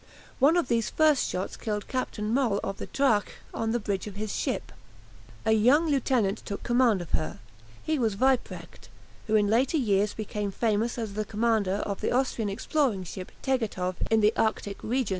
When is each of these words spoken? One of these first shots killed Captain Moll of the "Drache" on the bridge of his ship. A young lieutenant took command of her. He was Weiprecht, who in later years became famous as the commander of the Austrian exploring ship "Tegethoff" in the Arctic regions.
One 0.39 0.57
of 0.57 0.67
these 0.67 0.89
first 0.89 1.29
shots 1.29 1.55
killed 1.55 1.87
Captain 1.87 2.33
Moll 2.33 2.59
of 2.63 2.77
the 2.77 2.87
"Drache" 2.87 3.33
on 3.53 3.69
the 3.71 3.79
bridge 3.79 4.07
of 4.07 4.15
his 4.15 4.35
ship. 4.35 4.71
A 5.45 5.51
young 5.51 5.85
lieutenant 5.89 6.39
took 6.39 6.63
command 6.63 7.01
of 7.03 7.11
her. 7.11 7.37
He 7.83 7.99
was 7.99 8.15
Weiprecht, 8.15 8.89
who 9.27 9.35
in 9.35 9.45
later 9.45 9.77
years 9.77 10.15
became 10.15 10.49
famous 10.51 10.97
as 10.97 11.13
the 11.13 11.23
commander 11.23 11.83
of 11.85 12.01
the 12.01 12.11
Austrian 12.11 12.49
exploring 12.49 13.03
ship 13.03 13.31
"Tegethoff" 13.43 13.97
in 14.09 14.21
the 14.21 14.33
Arctic 14.35 14.81
regions. 14.83 15.09